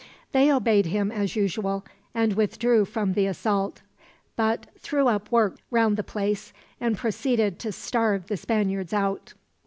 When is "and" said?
2.15-2.33, 6.79-6.97